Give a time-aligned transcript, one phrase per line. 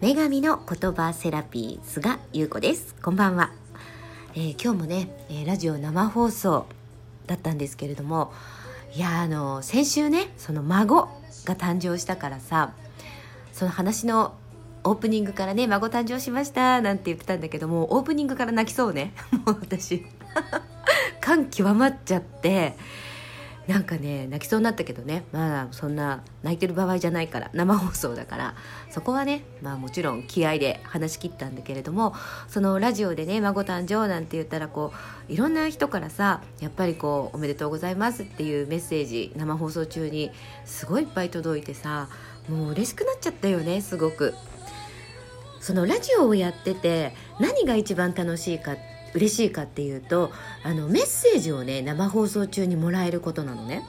[0.00, 2.94] 女神の言葉セラピー菅優子です。
[3.02, 3.50] こんばんは、
[4.36, 6.66] えー、今日もね、え、ラジオ生放送
[7.26, 8.32] だったんですけれども
[8.94, 11.08] いやあの先週ねその孫
[11.44, 12.74] が誕生したからさ
[13.52, 14.36] その話の
[14.84, 19.14] オープニングからね孫誕生しましたなんて言ってたんだけどもオープニングから泣きそうね。
[19.44, 20.06] もう私
[21.20, 22.76] 感極まっちゃって
[23.68, 25.24] なんかね泣きそうになったけどね。
[25.30, 27.50] まあそんな泣いてる場合じゃないから。
[27.52, 28.54] 生放送だから。
[28.90, 32.14] そこはねまあもちろん気合で話し切ったんだけれども
[32.48, 34.92] そのラジオでね孫誕生なんて言ったらこ
[35.28, 40.30] ういろんな人からさやっぱりこうおめでとうございますっていうメッセージ生放送中に
[40.64, 42.08] すごいいっぱい届いてさ
[42.48, 44.34] もう嬉しくなっちゃったよねすごく。
[45.60, 53.84] そのラジオをやってて何が一番楽しいかって嬉しいかっていうとあのメッセージをね生放送中にもらえることなのね。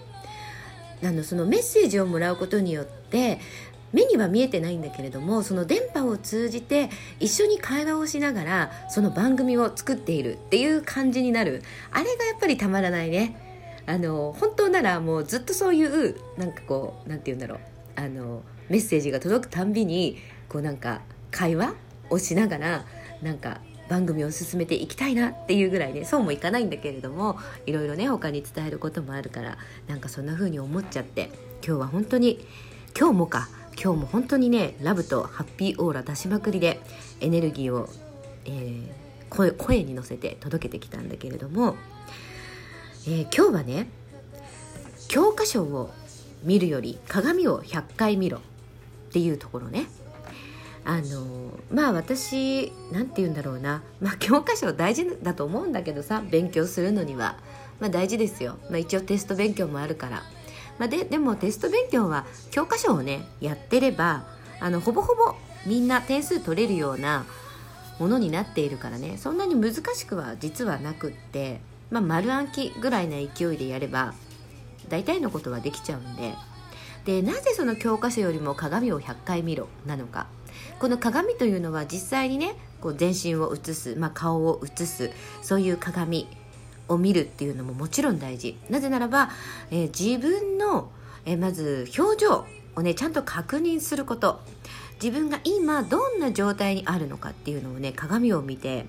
[1.04, 3.40] あのそのメッセージをもらうことによって
[3.94, 11.64] 目には見えてないんだけれどもその電波を通じて一緒に会話をしながらその番組を作っているっていう感じになる。
[11.92, 13.36] あれがやっぱりたまらないね。
[13.86, 17.60] あの本当ならもうずっとそういうなんかこうなんて言うんだろう。
[17.96, 21.02] あのメッセージが届くたんびにこうなんか
[21.32, 21.74] 会話
[22.10, 22.86] をしながら
[23.22, 31.32] なんか番組を進めていきたいなっていうぐらいねそうもいかないんだけれどもいろいろね他に伝えることもあるからなんかそんな風に思っちゃって
[31.66, 32.46] 今日は本当に
[32.98, 33.50] 今日もか
[33.82, 36.80] 今日も本当にねラブとハッピーオーラ出しまくりで
[37.20, 37.90] エネルギーを、
[38.46, 38.90] えー、
[39.30, 41.76] 声声に乗せて届けてきたんだけれども、
[43.08, 43.88] えー、今日はね
[45.08, 45.92] 教科書を
[46.44, 48.42] 見るより鏡を100回見ろっ
[49.12, 49.88] ていうところね。
[50.86, 57.38] あのまあ私何て言うんだろうな、まあ、教科書大事だと思うんだけどさ勉強するのには、
[57.80, 60.24] まあ、大事ですよ、まあ、一応テスト勉強もあるから、
[60.78, 64.26] まあ、ででもテスト勉強は教科書をねやってれば
[64.60, 65.36] あのほぼほぼ
[65.66, 67.26] みんな点数取れるような
[68.00, 69.18] ものになっているからね。
[69.18, 71.60] そんなに難しくは実はなくって、
[71.92, 74.14] まあ、丸暗記ぐらいな勢いでやれば
[74.88, 76.34] 大体のことはできちゃうんで。
[77.06, 80.28] でなぜその教科書よりも鏡を100回見ろなのか。
[80.80, 85.12] この鏡というのは実際にねこう全身を映す、まあ、顔を映す
[85.42, 86.28] そういう鏡
[86.88, 88.58] を見るっていうのももちろん大事。
[88.70, 89.30] なぜならば、
[89.72, 90.90] えー、自分の、
[91.26, 94.42] えー、まず表情をねちゃんと確認すること。
[95.02, 98.86] 自分が今どんな状態にあるのかっていうのをね鏡を見て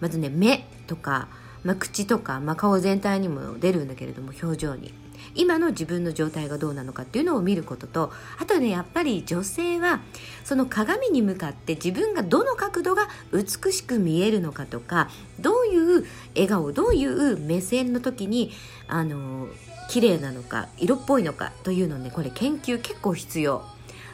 [0.00, 1.28] まずね目とか、
[1.62, 4.92] まあ、口とか、まあ、顔全体にも出るんだけれども表情に。
[5.34, 10.00] 今の自分の状態がどうなのかっていうのを見ることとあとねやっぱり女性は
[10.44, 15.08] その鏡に向かって自分がどの角度が美しく見えるのかとか
[15.40, 18.52] どういう笑顔どういう目線の時に
[18.86, 19.48] あの
[19.88, 23.64] 綺麗なのか色っぽいのかというのねこれ研究結構必要。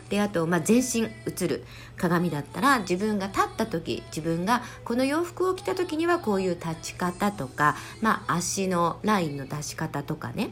[0.09, 1.65] であと、まあ、全身映る
[1.97, 10.51] 鏡だったら自分が立った時自分がこの洋服を着た時にはこういう立ち方とか、まあ、足のラインの出し方とかね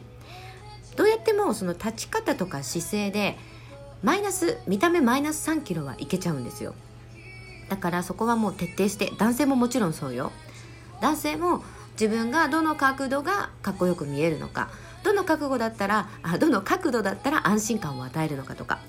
[0.95, 3.37] どうやってもその立ち方とか姿勢で
[4.03, 6.75] マイナス見た目マイナス3キロはいけちゃうんですよ。
[7.69, 10.31] だからそこはもう徹底して男性ももちろんそうよ。
[11.01, 14.69] 男性も自分がどの角度がかっこよく見えるのか
[15.03, 18.79] どの覚悟だったらあどの角度だったら安心感を与えるのかとか。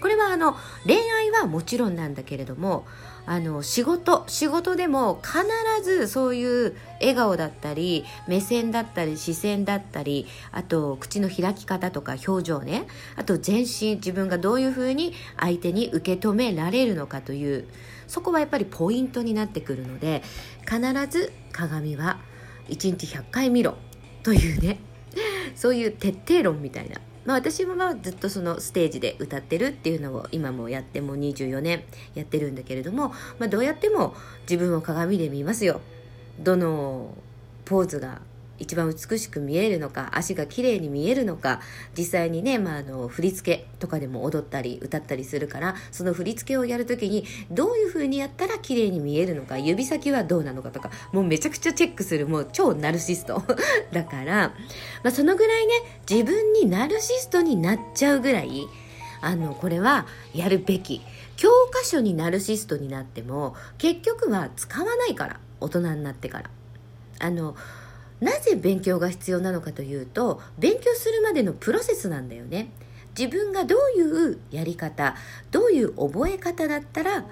[0.00, 2.84] これはあの恋愛はもちろんなんだけれども
[3.24, 5.44] あの仕事仕事でも必
[5.84, 12.88] ずそういう笑顔だったり目線だったり視線だったりあと口の開き方とか表情ね。
[13.14, 17.68] あと全身自分がどういうふうに相手に受け止められるのかという
[18.08, 20.22] そこはやっぱりポイントになってくるので
[20.68, 22.18] 必ず鏡は
[22.68, 23.76] 1日100回見ろ
[24.22, 24.78] というね
[25.54, 27.00] そういう徹底論みたいな。
[27.24, 31.84] まあ、私もまあずっとそのステージで歌ってるっていうのを今もやっても24年
[32.14, 34.16] やってるんだけれども、まあ、どうやっても
[34.50, 35.80] 自分を鏡で見ますよ。
[36.40, 37.14] どの
[37.64, 38.22] ポーズが
[38.62, 41.60] 一番美しく見えるのか足が綺麗に見えるのか
[41.98, 53.42] 実際にね、まあ、あの振り付けとかでも踊ったり歌ったりするからその振り付けをやる時にどういう風にやったら綺麗に見えるのか指先はどうなのかとかもうめちゃくちゃチェックするもう超ナルシスト。
[53.92, 54.54] だから、
[55.02, 55.74] まあ、そのぐらいね
[56.08, 58.68] 自分にナルシストになっちゃうぐらい
[59.20, 61.02] あのこれはやるべき。
[61.36, 66.50] 教科書にナルシストになっても結局は使わないから大人になってから。
[67.18, 67.56] あの
[68.22, 72.70] なぜ勉強が必要なのかというと勉強するまでのプロセスなんだよね。
[73.18, 75.16] 自分がどういうやり方
[75.50, 77.26] どういう覚え方だったら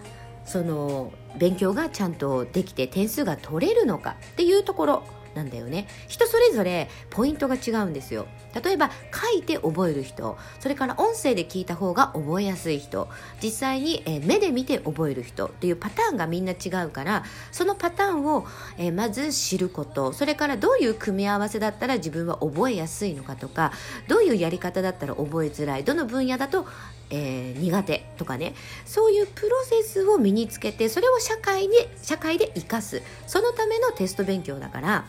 [0.44, 5.02] その勉強がちゃんとできて点数が取れるのかっていうところ。
[5.34, 5.86] なんだよね。
[6.08, 8.26] 人それぞれポイントが違うんですよ。
[8.62, 10.36] 例えば書いて覚える人。
[10.58, 13.08] それから音声で聞いた方が覚えやすい人。
[13.42, 15.46] 実際に、え目で見て覚える人。
[15.46, 18.46] っていうパターンがみんな違うからそのパターンを、
[18.76, 20.12] えまず知ること。
[20.12, 23.72] それからどういう組み合わせだったら自分は覚えやすいのかとか
[24.08, 25.84] どういうやり方だったら覚えづらい。
[25.84, 26.66] どの分野だと
[27.10, 28.54] えー、苦手とかね。
[28.86, 33.02] そういうプロセスを身につけてそれを社会に社会で生かす。
[33.26, 35.04] そのためのテスト勉強だから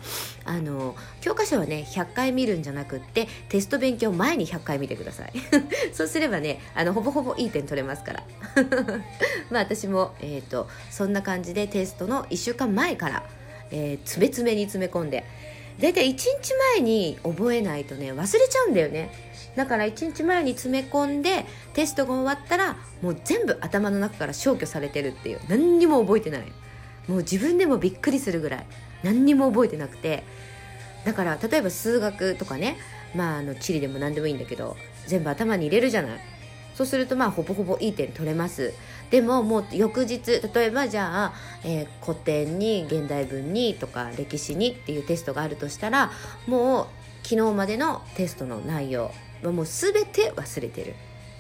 [0.46, 5.34] あの教科書はね100回見るんじゃなくってテスト勉強前に100回見てください。
[5.94, 8.24] そうすればねあのほぼほぼいい点取れますから。
[9.50, 13.24] まあ私も、えーと、そんな感じでテストの1週間前から、
[13.70, 15.24] えー、詰め詰めに詰め込んで
[15.82, 16.26] 大体1日
[16.76, 19.12] 前に覚えないとね忘れちゃうんだよね。
[19.56, 25.40] だから1日前に詰め込んでテストが終わったらもう全部頭の中から消去されてるっていう。
[25.50, 26.44] 何にも覚えてない。
[27.08, 28.66] もう自分でもびっくりするぐらい。
[29.04, 30.24] 何にも覚えてなくて。
[31.04, 32.78] だから例えば数学とかね。
[33.16, 36.20] まああの地理でも何でもいいんだけど全部頭に入れるじゃない。
[36.76, 38.74] そうするとまあほぼほぼいい点取れます。
[39.10, 41.34] でももう翌日例えばじゃあ、
[41.66, 46.12] えー、古典に現代文にとか歴史にっていうテストがあるとしたら
[46.48, 46.88] もう
[47.24, 49.12] 昨日までのテストの内容
[49.44, 50.96] はもう全て忘れてる。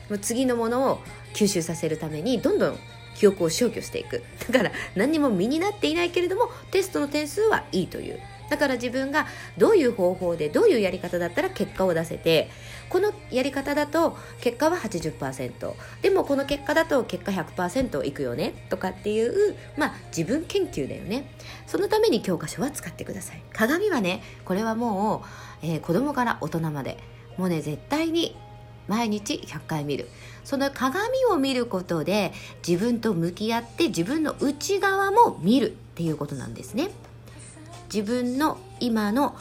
[0.09, 0.99] もう次のものを
[1.33, 2.77] 吸収させるためにどんどん
[3.15, 4.23] 記憶を消去していく。
[4.51, 8.19] だから何にも身になっていないけれどもテストの点数はいいという。
[8.49, 12.49] だから自分がどういう方法でどういうやり方だったら結果を出せて
[12.91, 18.65] このやり方だと結果は80%でもこの結果だと結果100%いくよね。
[18.69, 21.31] とかっていうまあ自分研究だよね。
[21.67, 23.41] そのために教科書は使ってください。
[23.53, 25.23] 鏡はねこれはも
[25.63, 26.97] う、えー、子供から大人まで。
[27.37, 28.35] もうね絶対に
[28.89, 30.09] 毎日100回見る。
[30.43, 32.33] その鏡を見ることで
[32.67, 35.77] 自分と向き合って自分の内側も見る。
[35.91, 36.89] っていうことなんですね。
[37.93, 39.35] 自分の今の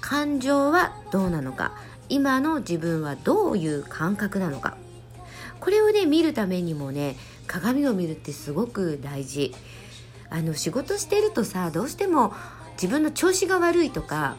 [0.00, 1.72] 感情はどうなのか。
[2.14, 4.76] 今の自分はどういう感覚なのか。
[5.58, 7.16] これをね見るためにもね
[7.48, 9.52] 鏡を見るってすごく大事。
[10.30, 12.32] あの仕事してるとさどうしても
[12.80, 14.36] 自分の調子が悪いとか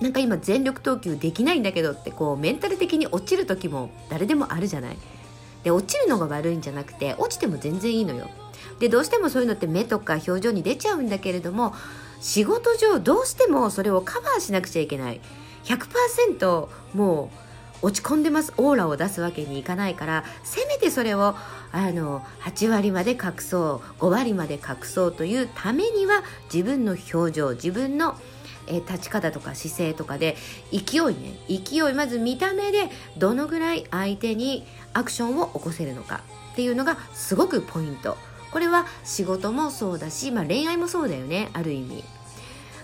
[0.00, 4.96] なんか今全力投球できないんだけどってこうメンタル的に落ちる時も誰でもあるじゃない。
[5.64, 8.30] で落ちるのが悪いんじゃなくて落ちても全然いいのよ。
[8.78, 11.74] でどうしてもそういうのって目とか表情に出ちゃうんだけれども
[12.20, 15.20] 仕事上どうしてもそれをカバーしなくちゃいけない。
[15.64, 17.30] 100%も
[17.82, 18.52] う落ち込んでます。
[18.56, 21.34] オーラを出すわけにいかないからせめてそれを
[21.72, 26.22] あの8割まで隠そう5割まで隠そうというためには
[26.52, 28.16] 自分の表情自分の
[28.68, 30.36] え、立ち方とか姿勢とかで
[30.70, 31.34] 勢いね。
[31.48, 36.20] 勢いまず見た目でどのぐらい相手にアクションを起こせるのか
[36.52, 38.16] っていうのがすごくポイント。
[38.52, 42.04] これは仕事もそうだし、まあ、恋愛もそうだよねある意味。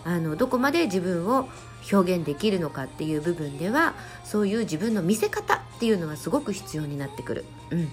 [0.05, 1.49] あのどこまで自分を
[1.91, 3.95] 表現できるのかっていう部分では
[4.25, 7.45] そういう自分の見せ方っていうのはすごく必要になってくる。
[7.71, 7.89] うん。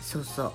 [0.00, 0.52] そうそう。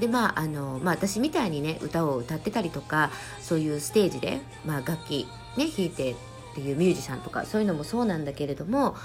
[0.00, 3.10] でまああの、まあ、私みたいにね歌を歌ってたりとか
[3.40, 6.14] そういうステージで、まあ、楽器ね弾いてっ
[6.54, 8.96] ていうミュージシャンとかそういうのもそうなんだけれども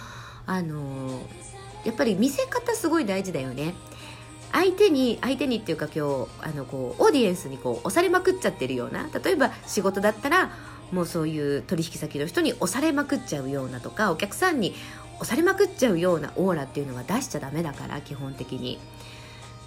[0.45, 1.21] あの
[1.85, 3.73] やっぱり見せ方すごい大事だよね。
[4.51, 10.51] 相手に相手にっていうか今日あのこうオーディエンスにこう押されまくっちゃってるような例えば仕事だったら
[10.91, 14.73] もうそういう取引先の人に押されまくっちゃうようなとかお客さんに
[15.19, 18.79] 押されまくっちゃうようなオーラっていうのは出しちゃダメだから基本的に。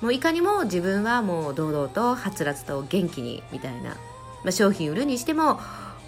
[0.00, 3.96] もういかにも自分はもう堂々とはつらつと元気にみたいな、ま
[4.46, 5.60] あ、商品売るにしても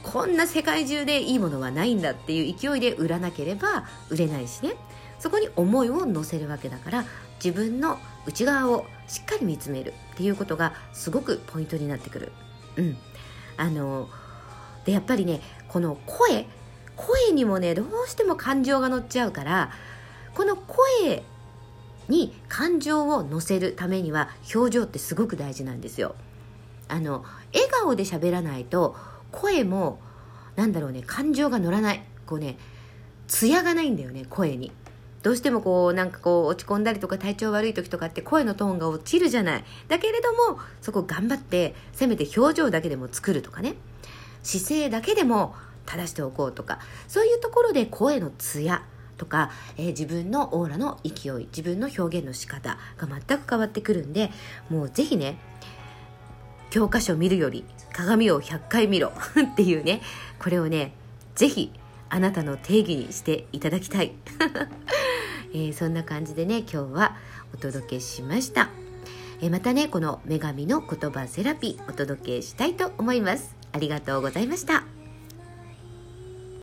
[0.02, 4.76] こんな世界中でいいものはないんだっていう勢いで売らなければ売れないしね。
[5.18, 7.04] そこに思いを乗せるわけだから
[7.42, 12.32] 自分の内側をしっかり見つめるっていうことがすごくポイントになってくる。
[12.76, 12.96] うん、
[13.56, 14.08] あの
[14.84, 16.46] でやっぱりねこの声
[16.96, 19.70] 声にもねどうしても感情が乗っちゃうから
[20.34, 21.22] この声
[22.08, 26.14] に感情を乗せるためには表情ってすごく大事なんですよ。
[26.88, 27.24] あの
[27.54, 28.96] 笑顔で喋らないと
[29.30, 30.00] 声も
[30.56, 32.02] なんだろうね感情が乗らない。
[32.26, 32.58] こうね
[33.28, 34.72] 艶がないんだよね声に。
[35.22, 39.64] どうしてもこうなんかこう落ち込んだりとか体調悪い時とかって声のトーンが落ちるじゃない。
[39.88, 43.76] だけれどもそこ頑張ってせめて表情だけでも作るとかね。
[44.42, 45.54] 姿勢だけでも
[45.86, 48.82] 正しておこうとかそういうところで声の艶
[49.16, 54.30] とか、えー、自分のオーラの勢い自分の表現の仕方が全く変わってくるんで
[54.68, 55.38] もうぜひね
[56.70, 59.12] 教科書見るより鏡を100回見ろ
[59.52, 60.00] っていうね
[60.38, 60.94] これをね
[61.34, 61.72] 是非
[62.08, 64.12] あなたの定義にしていただきたい、
[65.54, 67.16] えー、そんな感じでね今日は
[67.54, 68.68] お届けしました、
[69.40, 73.61] えー、またねこの女神の言葉セラピーお届けしたいと思います。
[73.72, 74.91] ありがとうございました。